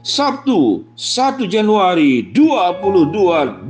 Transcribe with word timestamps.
Sabtu 0.00 0.88
1 0.96 1.44
Januari 1.44 2.32
2022 2.32 3.68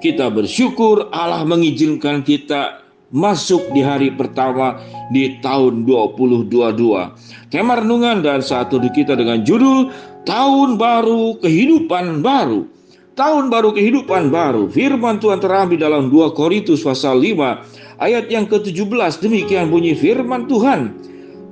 Kita 0.00 0.32
bersyukur 0.32 1.12
Allah 1.12 1.44
mengizinkan 1.44 2.24
kita 2.24 2.80
masuk 3.12 3.68
di 3.76 3.84
hari 3.84 4.16
pertama 4.16 4.80
di 5.12 5.36
tahun 5.44 5.84
2022 5.84 7.52
Tema 7.52 7.76
renungan 7.76 8.24
dan 8.24 8.40
saat 8.40 8.72
duduk 8.72 8.96
kita 8.96 9.12
dengan 9.12 9.44
judul 9.44 9.92
Tahun 10.24 10.80
Baru 10.80 11.36
Kehidupan 11.44 12.24
Baru. 12.24 12.72
Tahun 13.12 13.52
Baru 13.52 13.76
Kehidupan 13.76 14.32
Baru. 14.32 14.72
Firman 14.72 15.20
Tuhan 15.20 15.44
terambil 15.44 15.76
dalam 15.76 16.08
2 16.08 16.32
Korintus 16.32 16.80
pasal 16.80 17.20
5 17.20 18.00
ayat 18.00 18.32
yang 18.32 18.48
ke-17 18.48 19.20
Demikian 19.20 19.68
bunyi 19.68 19.92
firman 19.92 20.48
Tuhan 20.48 20.96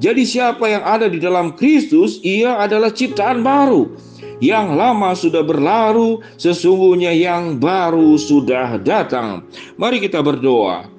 jadi 0.05 0.21
siapa 0.29 0.69
yang 0.69 0.85
ada 0.85 1.09
di 1.09 1.17
dalam 1.17 1.57
Kristus, 1.57 2.21
ia 2.21 2.61
adalah 2.61 2.93
ciptaan 2.93 3.41
baru. 3.41 3.89
Yang 4.37 4.67
lama 4.77 5.11
sudah 5.17 5.41
berlalu, 5.41 6.21
sesungguhnya 6.37 7.09
yang 7.17 7.57
baru 7.57 8.21
sudah 8.21 8.77
datang. 8.85 9.49
Mari 9.81 10.05
kita 10.05 10.21
berdoa. 10.21 10.94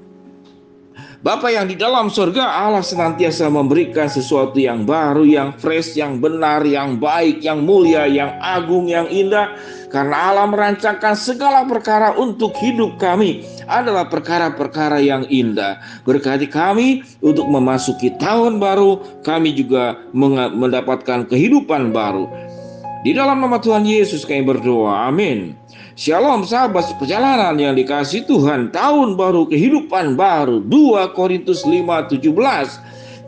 Bapa 1.26 1.50
yang 1.50 1.66
di 1.66 1.74
dalam 1.74 2.06
surga 2.06 2.70
Allah 2.70 2.86
senantiasa 2.86 3.50
memberikan 3.50 4.06
sesuatu 4.06 4.62
yang 4.62 4.86
baru, 4.86 5.26
yang 5.26 5.58
fresh, 5.58 5.98
yang 5.98 6.22
benar, 6.22 6.62
yang 6.62 7.02
baik, 7.02 7.42
yang 7.42 7.66
mulia, 7.66 8.06
yang 8.06 8.38
agung, 8.38 8.86
yang 8.86 9.10
indah. 9.10 9.58
Karena 9.90 10.30
Allah 10.30 10.46
merancangkan 10.46 11.18
segala 11.18 11.66
perkara 11.66 12.14
untuk 12.14 12.54
hidup 12.62 13.02
kami 13.02 13.42
adalah 13.66 14.06
perkara-perkara 14.06 15.02
yang 15.02 15.26
indah. 15.26 15.82
Berkati 16.06 16.46
kami 16.46 17.02
untuk 17.26 17.50
memasuki 17.50 18.14
tahun 18.22 18.62
baru, 18.62 19.02
kami 19.26 19.58
juga 19.58 19.98
mendapatkan 20.54 21.26
kehidupan 21.26 21.90
baru. 21.90 22.30
Di 23.02 23.18
dalam 23.18 23.42
nama 23.42 23.58
Tuhan 23.58 23.82
Yesus 23.82 24.30
kami 24.30 24.46
berdoa. 24.46 25.10
Amin. 25.10 25.58
Shalom 25.96 26.44
sahabat 26.44 26.92
perjalanan 27.00 27.56
yang 27.56 27.72
dikasih 27.72 28.28
Tuhan 28.28 28.68
Tahun 28.68 29.16
baru 29.16 29.48
kehidupan 29.48 30.20
baru 30.20 30.60
2 30.60 31.16
Korintus 31.16 31.64
5:17 31.64 32.20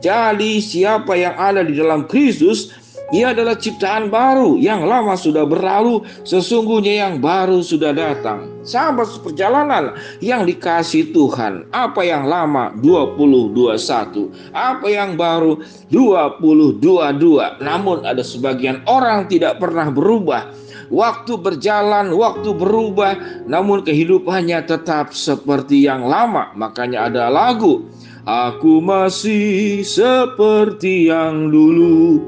Jadi 0.03 0.59
siapa 0.59 1.15
yang 1.15 1.31
ada 1.39 1.63
di 1.63 1.79
dalam 1.79 2.03
Kristus 2.11 2.75
ia 3.15 3.31
adalah 3.31 3.55
ciptaan 3.55 4.11
baru 4.11 4.59
yang 4.59 4.83
lama 4.83 5.15
sudah 5.15 5.47
berlalu, 5.47 6.03
sesungguhnya 6.27 7.07
yang 7.07 7.23
baru 7.23 7.63
sudah 7.63 7.95
datang. 7.95 8.51
Sahabat 8.67 9.23
perjalanan 9.23 9.95
yang 10.19 10.43
dikasih 10.43 11.15
Tuhan, 11.15 11.71
apa 11.71 12.03
yang 12.03 12.27
lama? 12.27 12.75
2021, 12.83 14.27
apa 14.51 14.87
yang 14.91 15.15
baru? 15.15 15.63
2022. 15.87 17.63
Namun 17.63 18.03
ada 18.03 18.19
sebagian 18.19 18.83
orang 18.91 19.31
tidak 19.31 19.55
pernah 19.55 19.87
berubah 19.87 20.51
Waktu 20.87 21.35
berjalan, 21.39 22.15
waktu 22.15 22.55
berubah, 22.55 23.43
namun 23.43 23.83
kehidupannya 23.83 24.63
tetap 24.63 25.11
seperti 25.11 25.83
yang 25.83 26.07
lama. 26.07 26.55
Makanya 26.55 27.11
ada 27.11 27.27
lagu, 27.27 27.83
Aku 28.27 28.83
masih 28.83 29.87
seperti 29.87 31.07
yang 31.07 31.47
dulu. 31.47 32.19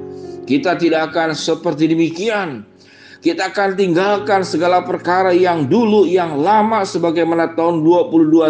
Kita 0.48 0.80
tidak 0.80 1.12
akan 1.12 1.36
seperti 1.36 1.92
demikian. 1.92 2.64
Kita 3.20 3.52
akan 3.52 3.76
tinggalkan 3.76 4.48
segala 4.48 4.80
perkara 4.88 5.36
yang 5.36 5.68
dulu, 5.68 6.08
yang 6.08 6.40
lama 6.40 6.88
sebagaimana 6.88 7.52
tahun 7.52 7.84
2021 7.84 8.48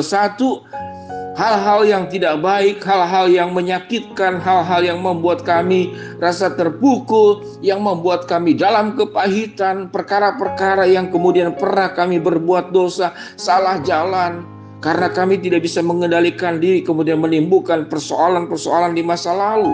hal-hal 1.39 1.87
yang 1.87 2.03
tidak 2.11 2.43
baik, 2.43 2.83
hal-hal 2.83 3.31
yang 3.31 3.55
menyakitkan, 3.55 4.43
hal-hal 4.43 4.83
yang 4.83 4.99
membuat 4.99 5.47
kami 5.47 5.95
rasa 6.19 6.51
terpukul, 6.51 7.47
yang 7.63 7.79
membuat 7.79 8.27
kami 8.27 8.59
dalam 8.59 8.99
kepahitan, 8.99 9.87
perkara-perkara 9.87 10.83
yang 10.91 11.07
kemudian 11.07 11.55
pernah 11.55 11.95
kami 11.95 12.19
berbuat 12.19 12.75
dosa, 12.75 13.15
salah 13.39 13.79
jalan, 13.87 14.43
karena 14.83 15.07
kami 15.07 15.39
tidak 15.39 15.63
bisa 15.63 15.79
mengendalikan 15.79 16.59
diri, 16.59 16.83
kemudian 16.83 17.23
menimbulkan 17.23 17.87
persoalan-persoalan 17.87 18.91
di 18.91 19.03
masa 19.07 19.31
lalu. 19.31 19.71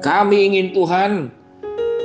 Kami 0.00 0.56
ingin 0.56 0.72
Tuhan 0.72 1.12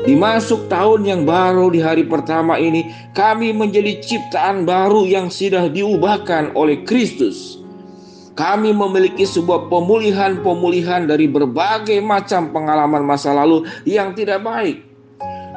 Dimasuk 0.06 0.70
tahun 0.70 1.08
yang 1.08 1.22
baru 1.26 1.74
di 1.74 1.82
hari 1.82 2.06
pertama 2.06 2.62
ini, 2.62 2.94
kami 3.18 3.56
menjadi 3.56 3.98
ciptaan 4.06 4.62
baru 4.62 5.02
yang 5.08 5.34
sudah 5.34 5.66
diubahkan 5.66 6.54
oleh 6.54 6.86
Kristus 6.86 7.65
kami 8.36 8.76
memiliki 8.76 9.24
sebuah 9.24 9.72
pemulihan-pemulihan 9.72 11.08
dari 11.08 11.32
berbagai 11.32 12.04
macam 12.04 12.52
pengalaman 12.52 13.08
masa 13.08 13.32
lalu 13.32 13.64
yang 13.88 14.12
tidak 14.12 14.44
baik. 14.44 14.84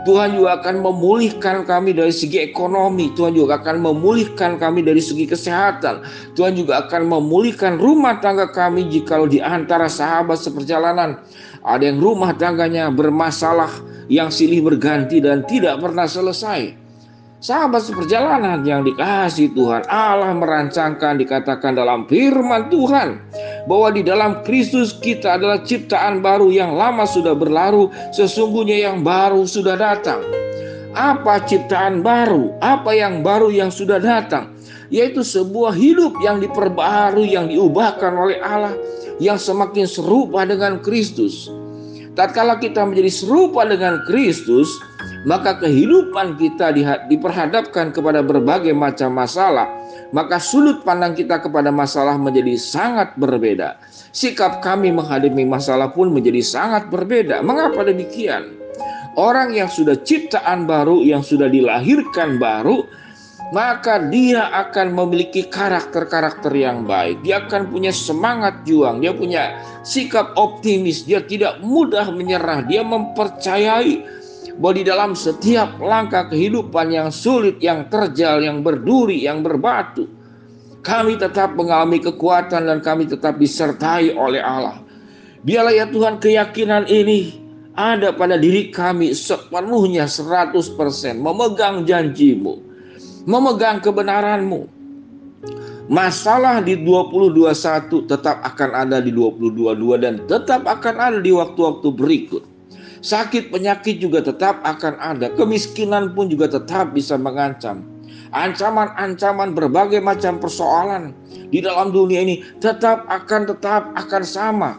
Tuhan 0.06 0.38
juga 0.38 0.62
akan 0.62 0.80
memulihkan 0.80 1.68
kami 1.68 1.92
dari 1.92 2.14
segi 2.14 2.40
ekonomi. 2.40 3.12
Tuhan 3.12 3.36
juga 3.36 3.60
akan 3.60 3.82
memulihkan 3.82 4.56
kami 4.56 4.80
dari 4.80 5.04
segi 5.04 5.28
kesehatan. 5.28 6.00
Tuhan 6.32 6.56
juga 6.56 6.86
akan 6.86 7.12
memulihkan 7.18 7.76
rumah 7.76 8.16
tangga 8.22 8.48
kami 8.48 8.88
jika 8.88 9.20
di 9.28 9.42
antara 9.42 9.90
sahabat 9.90 10.40
seperjalanan 10.40 11.20
ada 11.60 11.84
yang 11.84 12.00
rumah 12.00 12.32
tangganya 12.32 12.88
bermasalah 12.88 13.68
yang 14.08 14.32
silih 14.32 14.64
berganti 14.64 15.20
dan 15.20 15.44
tidak 15.44 15.76
pernah 15.82 16.08
selesai. 16.08 16.87
Sahabat 17.38 17.86
seperjalanan 17.86 18.66
yang 18.66 18.82
dikasih 18.82 19.54
Tuhan, 19.54 19.86
Allah 19.86 20.34
merancangkan 20.34 21.22
dikatakan 21.22 21.78
dalam 21.78 22.02
firman 22.10 22.66
Tuhan 22.66 23.22
bahwa 23.70 23.94
di 23.94 24.02
dalam 24.02 24.42
Kristus 24.42 24.98
kita 24.98 25.38
adalah 25.38 25.62
ciptaan 25.62 26.18
baru 26.18 26.50
yang 26.50 26.74
lama 26.74 27.06
sudah 27.06 27.38
berlalu, 27.38 27.94
sesungguhnya 28.10 28.90
yang 28.90 29.06
baru 29.06 29.46
sudah 29.46 29.78
datang. 29.78 30.18
Apa 30.98 31.46
ciptaan 31.46 32.02
baru? 32.02 32.58
Apa 32.58 32.90
yang 32.90 33.22
baru 33.22 33.54
yang 33.54 33.70
sudah 33.70 34.02
datang? 34.02 34.50
Yaitu 34.90 35.22
sebuah 35.22 35.78
hidup 35.78 36.18
yang 36.18 36.42
diperbaharui, 36.42 37.38
yang 37.38 37.46
diubahkan 37.46 38.18
oleh 38.18 38.42
Allah, 38.42 38.74
yang 39.22 39.38
semakin 39.38 39.86
serupa 39.86 40.42
dengan 40.42 40.82
Kristus. 40.82 41.46
Tatkala 42.18 42.58
kita 42.58 42.82
menjadi 42.82 43.14
serupa 43.14 43.62
dengan 43.62 44.02
Kristus, 44.10 44.66
maka 45.26 45.58
kehidupan 45.58 46.38
kita 46.38 46.70
diperhadapkan 47.10 47.90
kepada 47.90 48.22
berbagai 48.22 48.70
macam 48.70 49.18
masalah, 49.18 49.66
maka 50.14 50.38
sudut 50.38 50.86
pandang 50.86 51.16
kita 51.16 51.42
kepada 51.42 51.74
masalah 51.74 52.14
menjadi 52.14 52.54
sangat 52.54 53.18
berbeda. 53.18 53.80
Sikap 54.14 54.62
kami 54.62 54.94
menghadapi 54.94 55.42
masalah 55.42 55.90
pun 55.90 56.14
menjadi 56.14 56.42
sangat 56.44 56.86
berbeda. 56.92 57.42
Mengapa 57.42 57.82
demikian? 57.82 58.58
Orang 59.18 59.50
yang 59.50 59.66
sudah 59.66 59.98
ciptaan 59.98 60.70
baru, 60.70 61.02
yang 61.02 61.26
sudah 61.26 61.50
dilahirkan 61.50 62.38
baru, 62.38 62.86
maka 63.50 63.98
dia 64.12 64.46
akan 64.52 64.94
memiliki 64.94 65.48
karakter-karakter 65.50 66.52
yang 66.54 66.86
baik. 66.86 67.18
Dia 67.26 67.42
akan 67.48 67.66
punya 67.72 67.90
semangat 67.90 68.62
juang, 68.62 69.02
dia 69.02 69.10
punya 69.10 69.58
sikap 69.82 70.36
optimis, 70.38 71.02
dia 71.02 71.24
tidak 71.24 71.58
mudah 71.64 72.12
menyerah, 72.12 72.62
dia 72.68 72.84
mempercayai 72.84 74.04
bahwa 74.58 74.74
di 74.74 74.84
dalam 74.84 75.14
setiap 75.14 75.78
langkah 75.78 76.26
kehidupan 76.26 76.90
yang 76.90 77.08
sulit, 77.14 77.62
yang 77.62 77.86
terjal, 77.86 78.42
yang 78.42 78.66
berduri, 78.66 79.22
yang 79.22 79.46
berbatu, 79.46 80.10
kami 80.82 81.14
tetap 81.14 81.54
mengalami 81.54 82.02
kekuatan 82.02 82.66
dan 82.66 82.78
kami 82.82 83.06
tetap 83.06 83.38
disertai 83.38 84.10
oleh 84.18 84.42
Allah. 84.42 84.82
Biarlah 85.46 85.74
ya 85.74 85.86
Tuhan 85.86 86.18
keyakinan 86.18 86.90
ini 86.90 87.38
ada 87.78 88.10
pada 88.10 88.34
diri 88.34 88.74
kami 88.74 89.14
sepenuhnya 89.14 90.10
100% 90.10 90.58
memegang 91.14 91.86
janjimu, 91.86 92.58
memegang 93.30 93.78
kebenaranmu. 93.78 94.74
Masalah 95.88 96.60
di 96.60 96.76
2021 96.84 98.10
tetap 98.10 98.44
akan 98.44 98.70
ada 98.76 98.98
di 99.00 99.08
2022 99.14 100.02
dan 100.02 100.14
tetap 100.28 100.68
akan 100.68 100.94
ada 101.00 101.18
di 101.22 101.32
waktu-waktu 101.32 101.88
berikut. 101.94 102.57
Sakit 102.98 103.54
penyakit 103.54 104.02
juga 104.02 104.24
tetap 104.24 104.58
akan 104.66 104.98
ada. 104.98 105.30
Kemiskinan 105.34 106.14
pun 106.14 106.26
juga 106.26 106.50
tetap 106.50 106.94
bisa 106.94 107.14
mengancam. 107.14 107.86
Ancaman-ancaman 108.28 109.56
berbagai 109.56 110.04
macam 110.04 110.36
persoalan 110.36 111.16
di 111.48 111.64
dalam 111.64 111.94
dunia 111.94 112.20
ini 112.20 112.44
tetap 112.60 113.08
akan 113.08 113.48
tetap 113.48 113.88
akan 113.96 114.22
sama. 114.24 114.70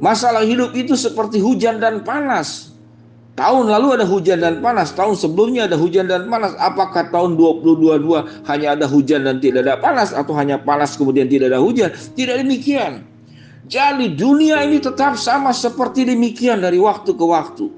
Masalah 0.00 0.42
hidup 0.42 0.72
itu 0.72 0.96
seperti 0.96 1.38
hujan 1.38 1.78
dan 1.78 2.02
panas. 2.02 2.72
Tahun 3.38 3.72
lalu 3.72 3.96
ada 3.96 4.04
hujan 4.04 4.42
dan 4.42 4.60
panas, 4.60 4.92
tahun 4.92 5.16
sebelumnya 5.16 5.64
ada 5.64 5.78
hujan 5.78 6.10
dan 6.10 6.28
panas. 6.28 6.52
Apakah 6.60 7.08
tahun 7.08 7.38
2022 7.40 8.44
hanya 8.44 8.68
ada 8.76 8.84
hujan 8.84 9.24
dan 9.24 9.40
tidak 9.40 9.64
ada 9.64 9.80
panas 9.80 10.10
atau 10.12 10.34
hanya 10.36 10.60
panas 10.60 10.98
kemudian 10.98 11.24
tidak 11.30 11.54
ada 11.54 11.60
hujan? 11.62 11.88
Tidak 11.92 12.36
demikian. 12.36 13.06
Jadi 13.70 14.18
dunia 14.18 14.66
ini 14.66 14.82
tetap 14.82 15.14
sama 15.14 15.54
seperti 15.54 16.02
demikian 16.02 16.58
dari 16.58 16.82
waktu 16.82 17.14
ke 17.14 17.22
waktu. 17.22 17.70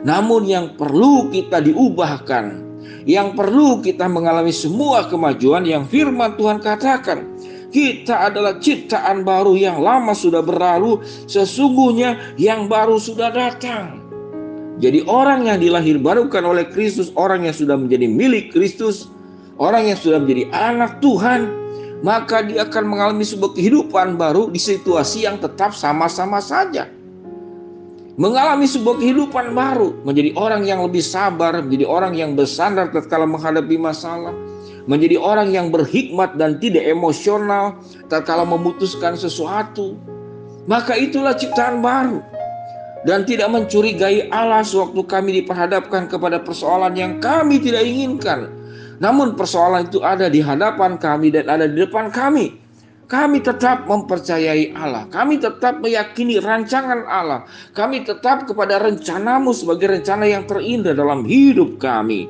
Namun 0.00 0.48
yang 0.48 0.72
perlu 0.72 1.28
kita 1.28 1.60
diubahkan, 1.60 2.64
yang 3.04 3.36
perlu 3.36 3.84
kita 3.84 4.08
mengalami 4.08 4.56
semua 4.56 5.04
kemajuan 5.04 5.68
yang 5.68 5.84
firman 5.84 6.40
Tuhan 6.40 6.64
katakan. 6.64 7.28
Kita 7.68 8.30
adalah 8.32 8.56
ciptaan 8.56 9.26
baru 9.26 9.52
yang 9.58 9.84
lama 9.84 10.16
sudah 10.16 10.40
berlalu, 10.40 11.04
sesungguhnya 11.28 12.38
yang 12.40 12.64
baru 12.64 12.96
sudah 12.96 13.28
datang. 13.28 14.00
Jadi 14.80 15.04
orang 15.04 15.44
yang 15.44 15.60
dilahir 15.60 16.00
barukan 16.00 16.40
oleh 16.40 16.64
Kristus, 16.72 17.12
orang 17.20 17.44
yang 17.44 17.52
sudah 17.52 17.76
menjadi 17.76 18.08
milik 18.08 18.54
Kristus, 18.54 19.12
orang 19.60 19.92
yang 19.92 19.98
sudah 19.98 20.22
menjadi 20.24 20.48
anak 20.54 21.02
Tuhan, 21.04 21.50
maka 22.04 22.44
dia 22.44 22.68
akan 22.68 22.84
mengalami 22.84 23.24
sebuah 23.24 23.56
kehidupan 23.56 24.20
baru 24.20 24.52
di 24.52 24.60
situasi 24.60 25.24
yang 25.24 25.40
tetap 25.40 25.72
sama-sama 25.72 26.36
saja. 26.36 26.92
Mengalami 28.20 28.68
sebuah 28.68 29.00
kehidupan 29.00 29.56
baru, 29.56 30.04
menjadi 30.04 30.36
orang 30.36 30.68
yang 30.68 30.84
lebih 30.84 31.00
sabar, 31.00 31.64
menjadi 31.64 31.88
orang 31.88 32.12
yang 32.12 32.36
bersandar 32.36 32.92
tatkala 32.92 33.24
menghadapi 33.24 33.80
masalah, 33.80 34.36
menjadi 34.84 35.16
orang 35.16 35.50
yang 35.50 35.72
berhikmat 35.72 36.36
dan 36.36 36.60
tidak 36.60 36.84
emosional 36.84 37.80
tatkala 38.12 38.44
memutuskan 38.44 39.16
sesuatu. 39.16 39.96
Maka 40.68 40.94
itulah 41.00 41.34
ciptaan 41.34 41.80
baru 41.80 42.20
dan 43.08 43.24
tidak 43.24 43.48
mencurigai 43.48 44.28
Allah 44.28 44.60
sewaktu 44.60 45.00
kami 45.08 45.40
diperhadapkan 45.40 46.06
kepada 46.06 46.36
persoalan 46.38 46.94
yang 46.94 47.16
kami 47.16 47.58
tidak 47.64 47.82
inginkan. 47.82 48.63
Namun 48.98 49.34
persoalan 49.38 49.88
itu 49.88 50.02
ada 50.02 50.30
di 50.30 50.38
hadapan 50.42 50.98
kami 50.98 51.34
dan 51.34 51.50
ada 51.50 51.66
di 51.66 51.78
depan 51.82 52.10
kami. 52.10 52.64
Kami 53.04 53.44
tetap 53.44 53.84
mempercayai 53.84 54.72
Allah. 54.72 55.04
Kami 55.12 55.36
tetap 55.36 55.84
meyakini 55.84 56.40
rancangan 56.40 57.04
Allah. 57.04 57.44
Kami 57.76 58.00
tetap 58.00 58.48
kepada 58.48 58.80
rencanamu 58.80 59.52
sebagai 59.52 59.92
rencana 59.92 60.24
yang 60.24 60.48
terindah 60.48 60.96
dalam 60.96 61.20
hidup 61.28 61.76
kami. 61.76 62.26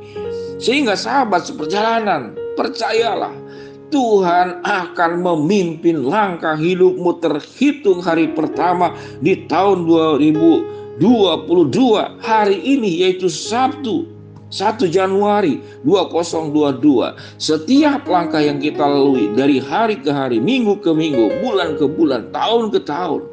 Sehingga 0.59 0.99
sahabat 0.99 1.47
seperjalanan, 1.47 2.35
percayalah 2.59 3.31
Tuhan 3.95 4.67
akan 4.67 5.23
memimpin 5.23 6.03
langkah 6.03 6.59
hidupmu 6.59 7.23
terhitung 7.23 8.03
hari 8.03 8.35
pertama 8.35 8.91
di 9.23 9.47
tahun 9.47 9.87
2022 9.87 10.99
hari 12.19 12.59
ini 12.59 13.07
yaitu 13.07 13.31
Sabtu 13.31 14.14
1 14.55 14.87
Januari 14.87 15.59
2022 15.83 17.43
setiap 17.43 18.07
langkah 18.07 18.39
yang 18.39 18.63
kita 18.63 18.87
lalui 18.87 19.35
dari 19.35 19.59
hari 19.59 19.99
ke 19.99 20.15
hari 20.15 20.39
minggu 20.39 20.79
ke 20.79 20.95
minggu 20.95 21.43
bulan 21.43 21.75
ke 21.75 21.91
bulan 21.91 22.31
tahun 22.31 22.71
ke 22.71 22.87
tahun 22.87 23.27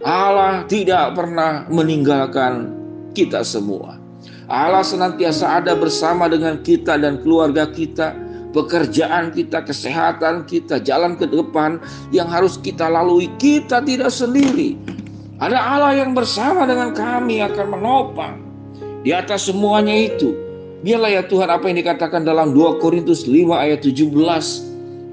Allah 0.00 0.64
tidak 0.72 1.12
pernah 1.12 1.68
meninggalkan 1.68 2.72
kita 3.12 3.44
semua 3.44 4.00
Allah 4.48 4.80
senantiasa 4.80 5.60
ada 5.60 5.76
bersama 5.76 6.24
dengan 6.32 6.56
kita 6.64 6.96
dan 6.96 7.20
keluarga 7.20 7.68
kita 7.68 8.16
pekerjaan 8.52 9.32
kita, 9.32 9.64
kesehatan 9.64 10.44
kita, 10.44 10.76
jalan 10.78 11.16
ke 11.16 11.24
depan 11.24 11.80
yang 12.12 12.28
harus 12.28 12.60
kita 12.60 12.84
lalui, 12.86 13.32
kita 13.40 13.80
tidak 13.80 14.12
sendiri. 14.12 14.76
Ada 15.40 15.58
Allah 15.58 16.04
yang 16.04 16.12
bersama 16.14 16.68
dengan 16.68 16.94
kami 16.94 17.42
akan 17.42 17.66
menopang 17.66 18.38
di 19.02 19.10
atas 19.10 19.50
semuanya 19.50 19.90
itu. 19.90 20.51
Biarlah 20.82 21.10
ya 21.14 21.22
Tuhan 21.26 21.46
apa 21.46 21.70
yang 21.70 21.78
dikatakan 21.78 22.26
dalam 22.26 22.50
2 22.50 22.82
Korintus 22.82 23.30
5 23.30 23.54
ayat 23.54 23.80
17. 23.86 24.10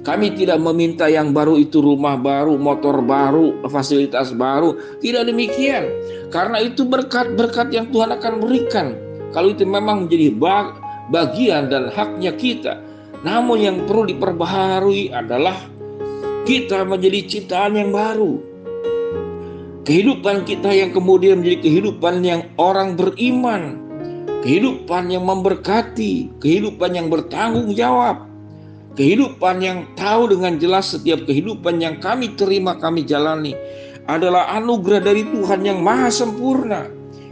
Kami 0.01 0.27
tidak 0.33 0.57
meminta 0.57 1.05
yang 1.05 1.29
baru 1.35 1.59
itu 1.61 1.83
rumah 1.83 2.17
baru, 2.17 2.57
motor 2.57 3.05
baru, 3.05 3.61
fasilitas 3.69 4.33
baru. 4.33 4.73
Tidak 4.97 5.29
demikian. 5.29 5.85
Karena 6.33 6.57
itu 6.63 6.87
berkat-berkat 6.87 7.69
yang 7.69 7.85
Tuhan 7.93 8.17
akan 8.17 8.33
berikan. 8.41 8.97
Kalau 9.29 9.53
itu 9.53 9.61
memang 9.69 10.09
menjadi 10.09 10.33
bagian 11.13 11.69
dan 11.69 11.93
haknya 11.93 12.33
kita 12.33 12.89
namun 13.19 13.59
yang 13.59 13.77
perlu 13.83 14.07
diperbaharui 14.07 15.11
adalah 15.11 15.59
kita 16.47 16.87
menjadi 16.87 17.19
ciptaan 17.27 17.75
yang 17.75 17.91
baru. 17.91 18.39
Kehidupan 19.83 20.45
kita 20.45 20.71
yang 20.71 20.93
kemudian 20.93 21.41
menjadi 21.41 21.65
kehidupan 21.65 22.21
yang 22.23 22.41
orang 22.55 22.93
beriman, 22.93 23.88
kehidupan 24.41 25.11
yang 25.11 25.27
memberkati, 25.27 26.31
kehidupan 26.39 26.95
yang 26.95 27.07
bertanggung 27.11 27.75
jawab, 27.75 28.27
kehidupan 28.95 29.59
yang 29.59 29.83
tahu 29.99 30.31
dengan 30.31 30.55
jelas 30.59 30.95
setiap 30.95 31.23
kehidupan 31.27 31.79
yang 31.83 31.99
kami 31.99 32.33
terima, 32.39 32.75
kami 32.79 33.03
jalani 33.03 33.55
adalah 34.09 34.49
anugerah 34.57 35.03
dari 35.03 35.27
Tuhan 35.27 35.63
yang 35.67 35.83
maha 35.83 36.09
sempurna 36.09 36.89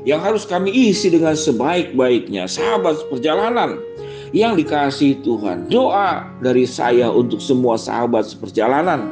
yang 0.07 0.23
harus 0.23 0.47
kami 0.47 0.71
isi 0.71 1.11
dengan 1.11 1.35
sebaik-baiknya. 1.35 2.47
Sahabat 2.47 2.95
perjalanan, 3.11 3.75
yang 4.35 4.55
dikasih 4.55 5.19
Tuhan. 5.23 5.67
Doa 5.71 6.27
dari 6.43 6.67
saya 6.67 7.11
untuk 7.11 7.39
semua 7.39 7.79
sahabat 7.79 8.27
seperjalanan. 8.27 9.07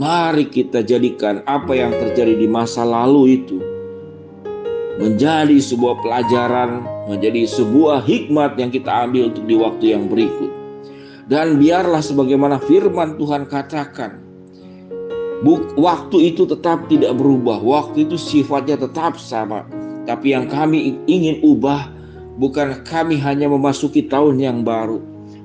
Mari 0.00 0.48
kita 0.48 0.80
jadikan 0.80 1.44
apa 1.44 1.76
yang 1.76 1.92
terjadi 1.92 2.38
di 2.38 2.48
masa 2.48 2.80
lalu 2.82 3.42
itu 3.42 3.60
menjadi 5.00 5.56
sebuah 5.56 6.04
pelajaran, 6.04 6.84
menjadi 7.08 7.48
sebuah 7.48 8.04
hikmat 8.04 8.60
yang 8.60 8.68
kita 8.68 9.08
ambil 9.08 9.32
untuk 9.32 9.44
di 9.48 9.56
waktu 9.56 9.84
yang 9.96 10.04
berikut. 10.10 10.50
Dan 11.30 11.56
biarlah 11.56 12.04
sebagaimana 12.04 12.60
firman 12.60 13.16
Tuhan 13.16 13.48
katakan, 13.48 14.20
waktu 15.78 16.34
itu 16.34 16.44
tetap 16.44 16.86
tidak 16.92 17.16
berubah, 17.16 17.62
waktu 17.62 18.04
itu 18.04 18.20
sifatnya 18.20 18.76
tetap 18.76 19.16
sama. 19.16 19.64
Tapi 20.02 20.34
yang 20.34 20.50
kami 20.50 20.98
ingin 21.06 21.38
ubah 21.46 21.88
bukan 22.36 22.82
kami 22.82 23.16
hanya 23.22 23.46
memasuki 23.46 24.02
tahun 24.10 24.42
yang 24.42 24.66
baru, 24.66 24.98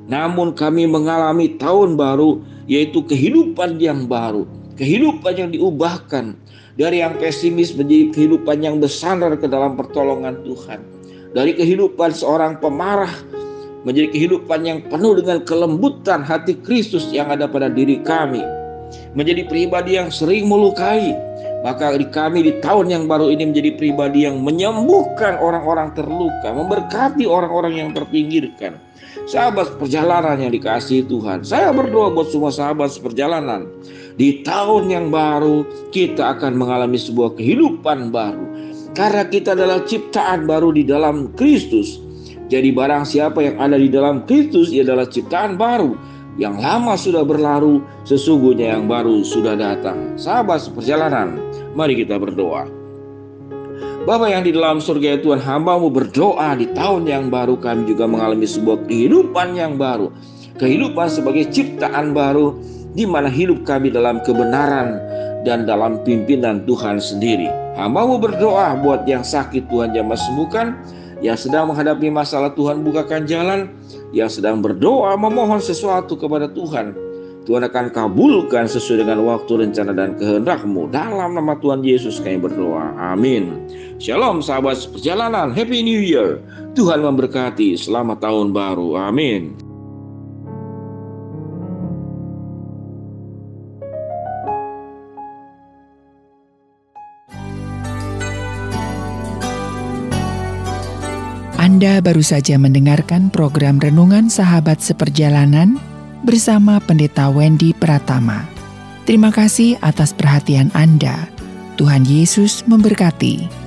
namun 0.09 0.57
kami 0.57 0.89
mengalami 0.89 1.55
tahun 1.61 1.93
baru, 1.93 2.41
yaitu 2.65 3.05
kehidupan 3.05 3.77
yang 3.77 4.09
baru, 4.09 4.49
kehidupan 4.77 5.33
yang 5.35 5.49
diubahkan 5.51 6.37
dari 6.77 7.01
yang 7.01 7.17
pesimis 7.17 7.73
menjadi 7.73 8.13
kehidupan 8.13 8.61
yang 8.61 8.77
bersandar 8.77 9.33
ke 9.35 9.49
dalam 9.49 9.73
pertolongan 9.73 10.39
Tuhan, 10.45 10.79
dari 11.33 11.57
kehidupan 11.57 12.13
seorang 12.13 12.61
pemarah 12.61 13.11
menjadi 13.83 14.13
kehidupan 14.13 14.59
yang 14.63 14.79
penuh 14.85 15.17
dengan 15.17 15.41
kelembutan 15.43 16.21
hati 16.21 16.53
Kristus 16.61 17.09
yang 17.09 17.33
ada 17.33 17.49
pada 17.49 17.67
diri 17.67 17.99
kami, 18.05 18.45
menjadi 19.17 19.49
pribadi 19.49 19.97
yang 19.97 20.13
sering 20.13 20.45
melukai, 20.45 21.17
maka 21.67 21.99
di 21.99 22.07
kami 22.07 22.47
di 22.47 22.53
tahun 22.63 22.87
yang 22.87 23.03
baru 23.11 23.27
ini 23.27 23.51
menjadi 23.51 23.75
pribadi 23.75 24.23
yang 24.23 24.39
menyembuhkan 24.39 25.35
orang-orang 25.35 25.91
terluka, 25.91 26.55
memberkati 26.55 27.27
orang-orang 27.27 27.75
yang 27.75 27.89
terpinggirkan. 27.91 28.79
Sahabat 29.27 29.75
perjalanan 29.75 30.39
yang 30.39 30.55
dikasihi 30.55 31.03
Tuhan, 31.11 31.43
saya 31.43 31.75
berdoa 31.75 32.15
buat 32.15 32.31
semua 32.31 32.55
sahabat 32.55 32.95
seperjalanan. 32.95 33.67
Di 34.15 34.47
tahun 34.47 34.87
yang 34.87 35.11
baru 35.11 35.67
kita 35.91 36.39
akan 36.39 36.55
mengalami 36.55 36.95
sebuah 36.95 37.35
kehidupan 37.35 38.15
baru. 38.15 38.47
Karena 38.95 39.27
kita 39.27 39.51
adalah 39.51 39.83
ciptaan 39.83 40.47
baru 40.47 40.71
di 40.71 40.87
dalam 40.87 41.35
Kristus. 41.35 41.99
Jadi 42.47 42.71
barang 42.71 43.03
siapa 43.03 43.43
yang 43.43 43.59
ada 43.59 43.75
di 43.75 43.91
dalam 43.91 44.23
Kristus 44.23 44.71
ia 44.71 44.87
adalah 44.87 45.11
ciptaan 45.11 45.59
baru 45.59 45.99
yang 46.37 46.61
lama 46.61 46.93
sudah 46.93 47.25
berlalu, 47.25 47.81
sesungguhnya 48.05 48.77
yang 48.77 48.85
baru 48.85 49.25
sudah 49.25 49.57
datang. 49.57 50.13
Sahabat 50.21 50.69
seperjalanan, 50.69 51.33
mari 51.77 51.93
kita 51.93 52.17
berdoa. 52.17 52.65
Bapa 54.09 54.25
yang 54.31 54.41
di 54.41 54.55
dalam 54.55 54.81
surga 54.81 55.13
ya 55.13 55.19
Tuhan 55.21 55.37
hambamu 55.37 55.93
berdoa 55.93 56.57
di 56.57 56.65
tahun 56.73 57.05
yang 57.05 57.29
baru 57.29 57.59
kami 57.61 57.85
juga 57.85 58.09
mengalami 58.09 58.49
sebuah 58.49 58.89
kehidupan 58.89 59.53
yang 59.53 59.77
baru. 59.77 60.09
Kehidupan 60.57 61.05
sebagai 61.05 61.45
ciptaan 61.53 62.17
baru 62.17 62.57
di 62.97 63.05
mana 63.05 63.29
hidup 63.29 63.61
kami 63.61 63.93
dalam 63.93 64.23
kebenaran 64.25 64.97
dan 65.45 65.69
dalam 65.69 66.01
pimpinan 66.01 66.65
Tuhan 66.65 66.97
sendiri. 66.97 67.45
Hambamu 67.77 68.17
berdoa 68.17 68.73
buat 68.81 69.05
yang 69.05 69.21
sakit 69.21 69.69
Tuhan 69.69 69.93
jamah 69.93 70.17
sembuhkan, 70.17 70.73
yang 71.21 71.37
sedang 71.37 71.69
menghadapi 71.69 72.09
masalah 72.09 72.57
Tuhan 72.57 72.81
bukakan 72.81 73.29
jalan, 73.29 73.69
yang 74.15 74.31
sedang 74.33 74.65
berdoa 74.65 75.13
memohon 75.13 75.61
sesuatu 75.61 76.17
kepada 76.17 76.49
Tuhan, 76.49 76.95
Tuhan 77.47 77.63
akan 77.63 77.95
kabulkan 77.95 78.67
sesuai 78.67 79.07
dengan 79.07 79.23
waktu 79.23 79.63
rencana 79.63 79.95
dan 79.95 80.19
kehendakmu. 80.19 80.91
Dalam 80.91 81.31
nama 81.31 81.55
Tuhan 81.55 81.79
Yesus 81.79 82.19
kami 82.19 82.43
berdoa. 82.43 82.91
Amin. 82.99 83.63
Shalom 84.03 84.43
sahabat 84.43 84.75
perjalanan. 84.91 85.55
Happy 85.55 85.79
New 85.79 86.03
Year. 86.03 86.43
Tuhan 86.75 86.99
memberkati. 86.99 87.79
Selamat 87.79 88.19
tahun 88.19 88.51
baru. 88.51 88.99
Amin. 88.99 89.55
Anda 101.55 102.03
baru 102.03 102.23
saja 102.27 102.59
mendengarkan 102.59 103.31
program 103.31 103.79
Renungan 103.79 104.27
Sahabat 104.27 104.83
Seperjalanan 104.83 105.96
bersama 106.27 106.83
Pendeta 106.83 107.31
Wendy 107.31 107.71
Pratama. 107.71 108.43
Terima 109.07 109.31
kasih 109.31 109.79
atas 109.79 110.11
perhatian 110.11 110.67
Anda. 110.75 111.31
Tuhan 111.79 112.03
Yesus 112.03 112.67
memberkati. 112.67 113.66